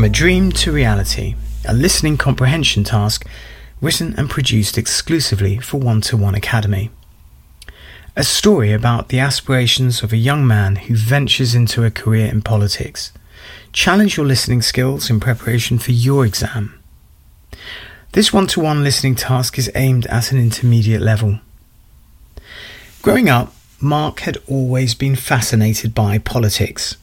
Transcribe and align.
From 0.00 0.06
a 0.06 0.08
Dream 0.08 0.50
to 0.52 0.72
Reality, 0.72 1.34
a 1.68 1.74
listening 1.74 2.16
comprehension 2.16 2.84
task 2.84 3.26
written 3.82 4.14
and 4.16 4.30
produced 4.30 4.78
exclusively 4.78 5.58
for 5.58 5.78
one2one 5.78 6.34
Academy. 6.34 6.88
A 8.16 8.24
story 8.24 8.72
about 8.72 9.10
the 9.10 9.18
aspirations 9.18 10.02
of 10.02 10.14
a 10.14 10.16
young 10.16 10.46
man 10.46 10.76
who 10.76 10.96
ventures 10.96 11.54
into 11.54 11.84
a 11.84 11.90
career 11.90 12.28
in 12.28 12.40
politics. 12.40 13.12
Challenge 13.74 14.16
your 14.16 14.24
listening 14.24 14.62
skills 14.62 15.10
in 15.10 15.20
preparation 15.20 15.78
for 15.78 15.92
your 15.92 16.24
exam. 16.24 16.80
This 18.12 18.30
one2one 18.30 18.82
listening 18.82 19.16
task 19.16 19.58
is 19.58 19.70
aimed 19.74 20.06
at 20.06 20.32
an 20.32 20.38
intermediate 20.38 21.02
level. 21.02 21.40
Growing 23.02 23.28
up, 23.28 23.54
Mark 23.82 24.20
had 24.20 24.38
always 24.48 24.94
been 24.94 25.14
fascinated 25.14 25.94
by 25.94 26.16
politics. 26.16 26.96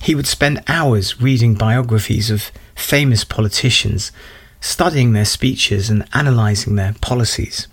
He 0.00 0.14
would 0.14 0.26
spend 0.26 0.62
hours 0.68 1.20
reading 1.20 1.54
biographies 1.54 2.30
of 2.30 2.50
famous 2.74 3.24
politicians, 3.24 4.12
studying 4.60 5.12
their 5.12 5.24
speeches 5.24 5.90
and 5.90 6.06
analysing 6.12 6.76
their 6.76 6.94
policies. 7.00 7.66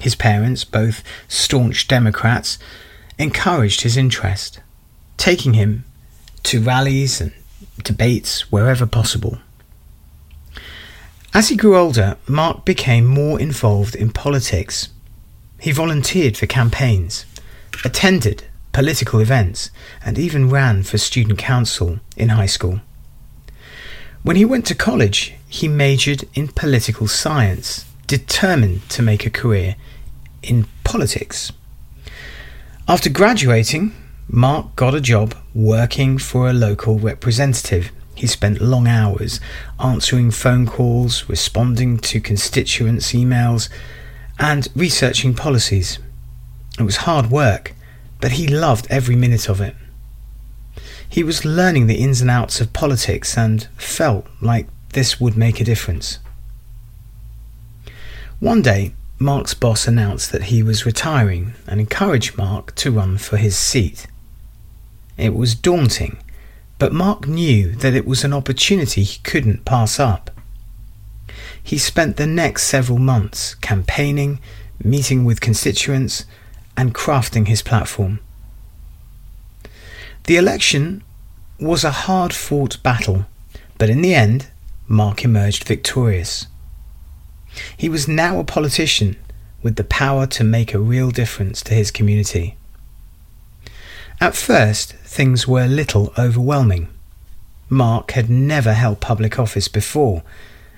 His 0.00 0.14
parents, 0.14 0.64
both 0.64 1.02
staunch 1.28 1.88
Democrats, 1.88 2.58
encouraged 3.18 3.82
his 3.82 3.96
interest, 3.96 4.60
taking 5.16 5.54
him 5.54 5.84
to 6.44 6.60
rallies 6.60 7.20
and 7.20 7.32
debates 7.82 8.50
wherever 8.52 8.86
possible. 8.86 9.38
As 11.32 11.48
he 11.48 11.56
grew 11.56 11.76
older, 11.76 12.16
Mark 12.28 12.64
became 12.64 13.06
more 13.06 13.40
involved 13.40 13.96
in 13.96 14.10
politics. 14.10 14.88
He 15.58 15.72
volunteered 15.72 16.36
for 16.36 16.46
campaigns, 16.46 17.26
attended 17.84 18.44
political 18.74 19.20
events, 19.20 19.70
and 20.04 20.18
even 20.18 20.50
ran 20.50 20.82
for 20.82 20.98
student 20.98 21.38
council 21.38 22.00
in 22.16 22.28
high 22.28 22.44
school. 22.44 22.80
When 24.22 24.36
he 24.36 24.44
went 24.44 24.66
to 24.66 24.74
college, 24.74 25.32
he 25.48 25.68
majored 25.68 26.24
in 26.34 26.48
political 26.48 27.06
science, 27.06 27.86
determined 28.06 28.88
to 28.90 29.00
make 29.00 29.24
a 29.24 29.30
career 29.30 29.76
in 30.42 30.66
politics. 30.82 31.52
After 32.88 33.08
graduating, 33.08 33.94
Mark 34.28 34.74
got 34.76 34.94
a 34.94 35.00
job 35.00 35.34
working 35.54 36.18
for 36.18 36.48
a 36.48 36.52
local 36.52 36.98
representative. 36.98 37.92
He 38.14 38.26
spent 38.26 38.60
long 38.60 38.88
hours 38.88 39.40
answering 39.78 40.32
phone 40.32 40.66
calls, 40.66 41.28
responding 41.28 41.98
to 41.98 42.20
constituents' 42.20 43.12
emails, 43.12 43.68
and 44.38 44.66
researching 44.74 45.34
policies. 45.34 45.98
It 46.78 46.82
was 46.82 46.96
hard 47.08 47.30
work, 47.30 47.74
but 48.20 48.32
he 48.32 48.46
loved 48.46 48.86
every 48.90 49.16
minute 49.16 49.48
of 49.48 49.60
it. 49.60 49.74
He 51.08 51.22
was 51.22 51.44
learning 51.44 51.86
the 51.86 52.02
ins 52.02 52.20
and 52.20 52.30
outs 52.30 52.60
of 52.60 52.72
politics 52.72 53.38
and 53.38 53.68
felt 53.76 54.26
like 54.40 54.66
this 54.90 55.20
would 55.20 55.36
make 55.36 55.60
a 55.60 55.64
difference. 55.64 56.18
One 58.40 58.62
day, 58.62 58.94
Mark's 59.18 59.54
boss 59.54 59.86
announced 59.86 60.32
that 60.32 60.44
he 60.44 60.62
was 60.62 60.84
retiring 60.84 61.54
and 61.66 61.80
encouraged 61.80 62.36
Mark 62.36 62.74
to 62.76 62.90
run 62.90 63.16
for 63.18 63.36
his 63.36 63.56
seat. 63.56 64.06
It 65.16 65.34
was 65.34 65.54
daunting, 65.54 66.18
but 66.78 66.92
Mark 66.92 67.28
knew 67.28 67.72
that 67.76 67.94
it 67.94 68.06
was 68.06 68.24
an 68.24 68.32
opportunity 68.32 69.02
he 69.04 69.20
couldn't 69.20 69.64
pass 69.64 70.00
up. 70.00 70.30
He 71.62 71.78
spent 71.78 72.16
the 72.16 72.26
next 72.26 72.64
several 72.64 72.98
months 72.98 73.54
campaigning, 73.54 74.40
meeting 74.82 75.24
with 75.24 75.40
constituents, 75.40 76.26
and 76.76 76.94
crafting 76.94 77.48
his 77.48 77.62
platform. 77.62 78.20
The 80.24 80.36
election 80.36 81.02
was 81.60 81.84
a 81.84 81.90
hard 81.90 82.32
fought 82.32 82.82
battle, 82.82 83.26
but 83.78 83.90
in 83.90 84.02
the 84.02 84.14
end, 84.14 84.48
Mark 84.88 85.24
emerged 85.24 85.64
victorious. 85.64 86.46
He 87.76 87.88
was 87.88 88.08
now 88.08 88.38
a 88.38 88.44
politician 88.44 89.16
with 89.62 89.76
the 89.76 89.84
power 89.84 90.26
to 90.26 90.44
make 90.44 90.74
a 90.74 90.78
real 90.78 91.10
difference 91.10 91.62
to 91.62 91.74
his 91.74 91.90
community. 91.90 92.56
At 94.20 94.36
first, 94.36 94.92
things 94.92 95.46
were 95.46 95.64
a 95.64 95.68
little 95.68 96.12
overwhelming. 96.18 96.88
Mark 97.68 98.12
had 98.12 98.28
never 98.28 98.74
held 98.74 99.00
public 99.00 99.38
office 99.38 99.68
before, 99.68 100.22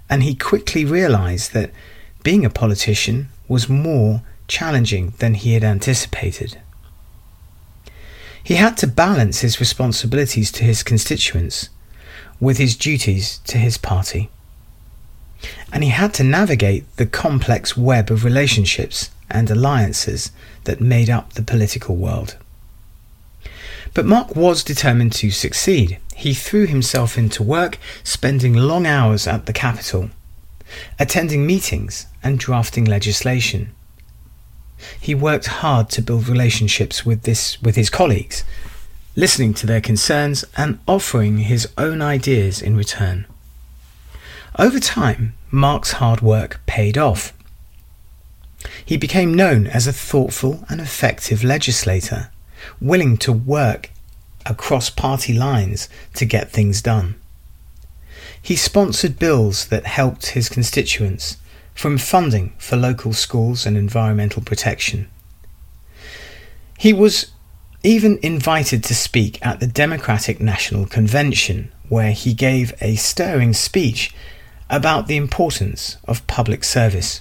and 0.09 0.23
he 0.23 0.35
quickly 0.35 0.85
realised 0.85 1.53
that 1.53 1.73
being 2.23 2.45
a 2.45 2.51
politician 2.51 3.29
was 3.49 3.69
more 3.69 4.23
challenging 4.49 5.13
than 5.19 5.35
he 5.35 5.55
had 5.55 5.65
anticipated. 5.65 6.61
He 8.43 8.55
had 8.55 8.77
to 8.79 8.87
balance 8.87 9.41
his 9.41 9.59
responsibilities 9.59 10.53
to 10.53 10.65
his 10.65 10.83
constituents 10.83 11.69
with 12.39 12.59
his 12.59 12.77
duties 12.77 13.39
to 13.47 13.59
his 13.59 13.79
party. 13.79 14.31
And 15.73 15.83
he 15.83 15.91
had 15.91 16.15
to 16.15 16.25
navigate 16.25 16.85
the 16.97 17.07
complex 17.07 17.77
web 17.77 18.11
of 18.11 18.25
relationships 18.25 19.11
and 19.31 19.51
alliances 19.51 20.31
that 20.65 20.81
made 20.81 21.11
up 21.11 21.33
the 21.33 21.43
political 21.43 21.97
world. 21.97 22.37
But 23.95 24.07
Mark 24.07 24.37
was 24.37 24.63
determined 24.63 25.13
to 25.15 25.31
succeed. 25.31 25.99
He 26.15 26.35
threw 26.35 26.67
himself 26.67 27.19
into 27.19 27.43
work, 27.43 27.79
spending 28.05 28.55
long 28.55 28.87
hours 28.87 29.27
at 29.27 29.47
the 29.47 29.53
Capitol, 29.53 30.11
attending 30.99 31.47
meetings 31.47 32.07
and 32.23 32.39
drafting 32.39 32.85
legislation. 32.85 33.75
He 35.01 35.15
worked 35.15 35.47
hard 35.47 35.89
to 35.91 36.03
build 36.03 36.29
relationships 36.29 37.05
with 37.07 37.23
this 37.23 37.61
with 37.63 37.77
his 37.77 37.91
colleagues, 37.91 38.45
listening 39.15 39.55
to 39.55 39.67
their 39.67 39.81
concerns 39.81 40.45
and 40.57 40.79
offering 40.87 41.39
his 41.39 41.69
own 41.79 42.03
ideas 42.03 42.61
in 42.61 42.77
return. 42.77 43.27
Over 44.59 44.81
time, 44.81 45.35
Mark's 45.51 45.93
hard 45.93 46.21
work 46.21 46.61
paid 46.67 46.97
off. 46.99 47.33
He 48.85 48.97
became 48.97 49.35
known 49.35 49.67
as 49.67 49.87
a 49.87 49.93
thoughtful 49.93 50.65
and 50.69 50.81
effective 50.81 51.45
legislator, 51.45 52.31
willing 52.81 53.17
to 53.19 53.33
work 53.33 53.91
across 54.45 54.91
party 54.91 55.33
lines 55.33 55.89
to 56.15 56.25
get 56.25 56.51
things 56.51 56.81
done. 56.81 57.17
He 58.41 58.57
sponsored 58.57 59.19
bills 59.19 59.67
that 59.69 59.87
helped 59.87 60.27
his 60.29 60.49
constituents 60.49 61.37
from 61.77 61.99
funding 61.99 62.53
for 62.59 62.75
local 62.75 63.13
schools 63.13 63.67
and 63.67 63.77
environmental 63.77 64.43
protection. 64.43 65.09
He 66.79 66.93
was 66.93 67.31
even 67.85 68.19
invited 68.23 68.83
to 68.85 68.95
speak 68.95 69.39
at 69.47 69.61
the 69.61 69.67
Democratic 69.67 70.41
National 70.41 70.87
Convention, 70.87 71.71
where 71.89 72.13
he 72.13 72.35
gave 72.35 72.75
a 72.81 72.97
stirring 72.97 73.53
speech 73.53 74.13
about 74.69 75.07
the 75.07 75.17
importance 75.17 75.99
of 76.09 76.27
public 76.27 76.65
service. 76.65 77.21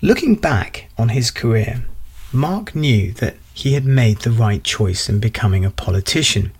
Looking 0.00 0.34
back 0.34 0.90
on 0.98 1.10
his 1.10 1.30
career, 1.30 1.86
Mark 2.32 2.74
knew 2.74 3.12
that 3.12 3.36
he 3.54 3.74
had 3.74 3.84
made 3.84 4.18
the 4.18 4.30
right 4.32 4.64
choice 4.64 5.08
in 5.08 5.20
becoming 5.20 5.64
a 5.64 5.70
politician. 5.70 6.52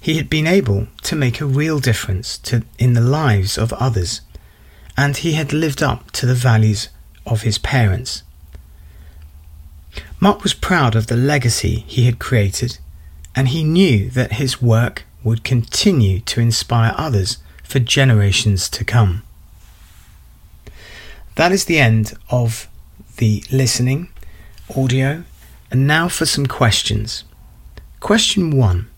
He 0.00 0.16
had 0.16 0.28
been 0.28 0.46
able 0.46 0.88
to 1.04 1.16
make 1.16 1.40
a 1.40 1.46
real 1.46 1.78
difference 1.78 2.38
to, 2.38 2.64
in 2.78 2.94
the 2.94 3.00
lives 3.00 3.56
of 3.56 3.72
others 3.74 4.20
and 4.96 5.18
he 5.18 5.32
had 5.32 5.52
lived 5.52 5.82
up 5.82 6.10
to 6.12 6.26
the 6.26 6.34
values 6.34 6.88
of 7.26 7.42
his 7.42 7.58
parents. 7.58 8.22
Mark 10.20 10.42
was 10.42 10.54
proud 10.54 10.94
of 10.94 11.08
the 11.08 11.16
legacy 11.16 11.84
he 11.86 12.06
had 12.06 12.18
created, 12.18 12.78
and 13.34 13.48
he 13.48 13.64
knew 13.64 14.08
that 14.10 14.32
his 14.32 14.62
work 14.62 15.04
would 15.22 15.44
continue 15.44 16.20
to 16.20 16.40
inspire 16.40 16.94
others 16.96 17.38
for 17.62 17.78
generations 17.80 18.68
to 18.70 18.84
come. 18.84 19.22
That 21.34 21.52
is 21.52 21.66
the 21.66 21.78
end 21.78 22.14
of 22.30 22.68
the 23.18 23.44
listening 23.52 24.08
audio, 24.74 25.24
and 25.70 25.86
now 25.86 26.08
for 26.08 26.24
some 26.26 26.46
questions. 26.46 27.24
Question 28.00 28.56
1 28.56 28.88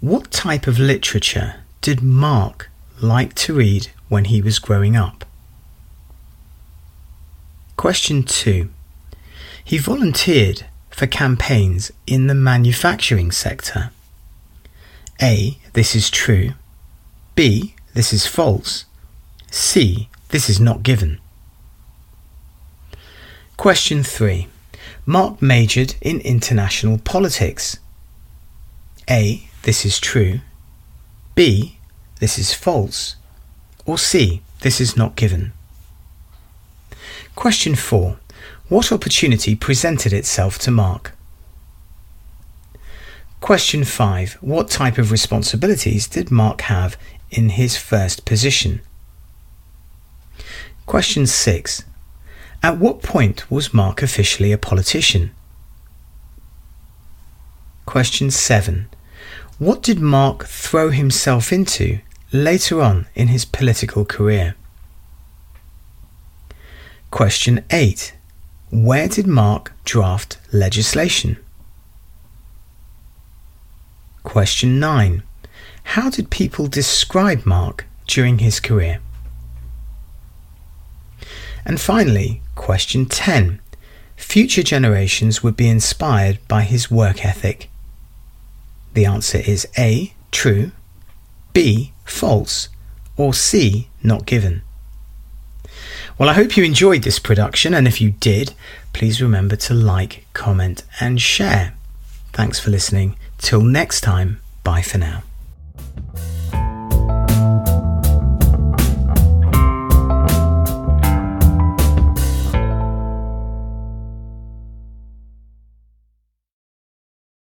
What 0.00 0.30
type 0.30 0.66
of 0.66 0.78
literature 0.78 1.56
did 1.80 2.02
Mark 2.02 2.68
like 3.00 3.34
to 3.34 3.54
read 3.54 3.90
when 4.12 4.26
he 4.26 4.42
was 4.42 4.58
growing 4.58 4.94
up? 4.94 5.24
Question 7.78 8.22
2. 8.22 8.68
He 9.64 9.78
volunteered 9.78 10.66
for 10.90 11.06
campaigns 11.06 11.90
in 12.06 12.26
the 12.26 12.34
manufacturing 12.34 13.30
sector. 13.30 13.90
A. 15.22 15.56
This 15.72 15.96
is 15.96 16.10
true. 16.10 16.52
B. 17.34 17.74
This 17.94 18.12
is 18.12 18.26
false. 18.26 18.84
C. 19.50 20.10
This 20.28 20.50
is 20.50 20.60
not 20.60 20.82
given. 20.82 21.18
Question 23.56 24.02
3. 24.02 24.46
Mark 25.06 25.40
majored 25.40 25.94
in 26.02 26.20
international 26.20 26.98
politics. 26.98 27.78
A. 29.08 29.48
This 29.62 29.86
is 29.86 29.98
true. 29.98 30.40
B. 31.34 31.78
This 32.20 32.38
is 32.38 32.52
false 32.52 33.16
or 33.86 33.98
C. 33.98 34.42
This 34.60 34.80
is 34.80 34.96
not 34.96 35.16
given? 35.16 35.52
Question 37.34 37.74
4. 37.74 38.16
What 38.68 38.92
opportunity 38.92 39.54
presented 39.54 40.12
itself 40.12 40.58
to 40.60 40.70
Mark? 40.70 41.12
Question 43.40 43.82
5. 43.84 44.34
What 44.40 44.70
type 44.70 44.98
of 44.98 45.10
responsibilities 45.10 46.06
did 46.06 46.30
Mark 46.30 46.62
have 46.62 46.96
in 47.30 47.50
his 47.50 47.76
first 47.76 48.24
position? 48.24 48.80
Question 50.86 51.26
6. 51.26 51.84
At 52.62 52.78
what 52.78 53.02
point 53.02 53.50
was 53.50 53.74
Mark 53.74 54.02
officially 54.02 54.52
a 54.52 54.58
politician? 54.58 55.32
Question 57.86 58.30
7. 58.30 58.86
What 59.58 59.82
did 59.82 59.98
Mark 60.00 60.46
throw 60.46 60.90
himself 60.90 61.52
into 61.52 62.00
later 62.32 62.80
on 62.80 63.06
in 63.14 63.28
his 63.28 63.44
political 63.44 64.04
career? 64.04 64.54
Question 67.10 67.64
8. 67.70 68.14
Where 68.70 69.06
did 69.06 69.26
Mark 69.26 69.72
draft 69.84 70.38
legislation? 70.52 71.36
Question 74.22 74.80
9. 74.80 75.22
How 75.84 76.08
did 76.08 76.30
people 76.30 76.68
describe 76.68 77.44
Mark 77.44 77.84
during 78.06 78.38
his 78.38 78.60
career? 78.60 79.00
And 81.66 81.80
finally, 81.80 82.40
question 82.54 83.06
10. 83.06 83.60
Future 84.16 84.62
generations 84.62 85.42
would 85.42 85.56
be 85.56 85.68
inspired 85.68 86.38
by 86.48 86.62
his 86.62 86.90
work 86.90 87.24
ethic. 87.24 87.68
The 88.94 89.04
answer 89.04 89.38
is 89.38 89.66
A. 89.76 90.14
True, 90.30 90.70
B. 91.52 91.91
False, 92.04 92.68
or 93.16 93.34
C. 93.34 93.88
Not 94.02 94.26
given. 94.26 94.62
Well, 96.18 96.28
I 96.28 96.34
hope 96.34 96.56
you 96.56 96.64
enjoyed 96.64 97.02
this 97.02 97.18
production, 97.18 97.74
and 97.74 97.88
if 97.88 98.00
you 98.00 98.10
did, 98.10 98.54
please 98.92 99.22
remember 99.22 99.56
to 99.56 99.74
like, 99.74 100.26
comment, 100.34 100.84
and 101.00 101.20
share. 101.20 101.74
Thanks 102.32 102.58
for 102.58 102.70
listening. 102.70 103.16
Till 103.38 103.62
next 103.62 104.02
time, 104.02 104.40
bye 104.62 104.82
for 104.82 104.98
now. 104.98 105.22